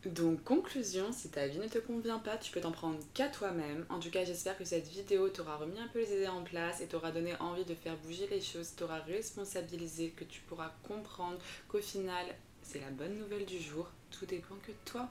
Donc 0.06 0.44
conclusion, 0.44 1.12
si 1.12 1.30
ta 1.30 1.48
vie 1.48 1.58
ne 1.58 1.68
te 1.68 1.80
convient 1.80 2.20
pas, 2.20 2.38
tu 2.38 2.52
peux 2.52 2.62
t'en 2.62 2.72
prendre 2.72 3.00
qu'à 3.14 3.28
toi-même. 3.28 3.86
En 3.90 4.00
tout 4.00 4.12
cas, 4.12 4.24
j'espère 4.24 4.58
que 4.58 4.64
cette 4.64 4.88
vidéo 4.88 5.28
t'aura 5.30 5.58
remis 5.58 5.80
un 5.80 5.88
peu 5.88 6.00
les 6.00 6.14
idées 6.14 6.28
en 6.28 6.44
place 6.44 6.82
et 6.82 6.88
t'aura 6.88 7.12
donné 7.12 7.36
envie 7.40 7.66
de 7.66 7.74
faire 7.74 7.98
bouger 7.98 8.28
les 8.28 8.40
choses, 8.40 8.76
t'aura 8.76 9.00
responsabilisé, 9.00 10.12
que 10.12 10.24
tu 10.24 10.42
pourras 10.42 10.72
comprendre 10.88 11.40
qu'au 11.68 11.82
final, 11.82 12.26
c'est 12.62 12.80
la 12.80 12.92
bonne 12.92 13.18
nouvelle 13.18 13.46
du 13.46 13.60
jour, 13.60 13.90
tout 14.12 14.26
dépend 14.26 14.56
que 14.66 14.72
de 14.72 14.78
toi. 14.86 15.10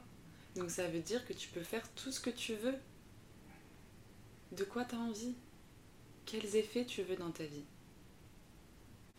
Donc 0.56 0.70
ça 0.70 0.88
veut 0.88 1.00
dire 1.00 1.26
que 1.26 1.34
tu 1.34 1.48
peux 1.48 1.62
faire 1.62 1.86
tout 1.94 2.10
ce 2.10 2.20
que 2.20 2.30
tu 2.30 2.54
veux. 2.54 2.75
De 4.52 4.64
quoi 4.64 4.84
tu 4.84 4.94
envie? 4.94 5.34
Quels 6.25 6.56
effets 6.56 6.84
tu 6.84 7.02
veux 7.02 7.16
dans 7.16 7.30
ta 7.30 7.44
vie? 7.44 7.64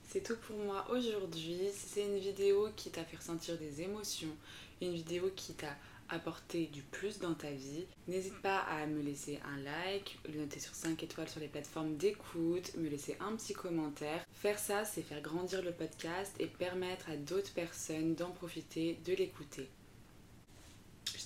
C'est 0.10 0.24
tout 0.24 0.38
pour 0.38 0.58
moi 0.58 0.90
aujourd'hui. 0.90 1.60
Si 1.74 1.90
c'est 1.90 2.06
une 2.06 2.18
vidéo 2.18 2.70
qui 2.76 2.90
t'a 2.90 3.04
fait 3.04 3.18
ressentir 3.18 3.58
des 3.58 3.82
émotions, 3.82 4.36
une 4.82 4.94
vidéo 4.94 5.30
qui 5.36 5.54
t'a 5.54 5.76
apporté 6.10 6.68
du 6.68 6.82
plus 6.82 7.20
dans 7.20 7.34
ta 7.34 7.52
vie, 7.52 7.86
n'hésite 8.08 8.42
pas 8.42 8.60
à 8.60 8.88
me 8.88 9.02
laisser 9.02 9.40
un 9.46 9.58
like, 9.58 10.18
le 10.28 10.40
noter 10.40 10.60
sur 10.60 10.74
5 10.74 11.04
étoiles 11.04 11.30
sur 11.30 11.42
les 11.42 11.50
plateformes 11.50 11.98
d'écoute, 11.98 12.76
me 12.78 12.88
laisser 12.88 13.18
un 13.20 13.36
petit 13.36 13.54
commentaire. 13.54 14.26
Faire 14.32 14.58
ça, 14.58 14.86
c'est 14.86 15.02
faire 15.02 15.22
grandir 15.22 15.62
le 15.62 15.74
podcast 15.74 16.34
et 16.40 16.48
permettre 16.48 17.10
à 17.10 17.18
d'autres 17.18 17.54
personnes 17.54 18.16
d'en 18.16 18.32
profiter, 18.32 18.98
de 19.06 19.14
l'écouter. 19.14 19.70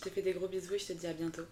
Je 0.03 0.09
te 0.09 0.15
fais 0.15 0.23
des 0.23 0.33
gros 0.33 0.47
bisous 0.47 0.73
et 0.73 0.79
je 0.79 0.87
te 0.87 0.93
dis 0.93 1.05
à 1.05 1.13
bientôt. 1.13 1.45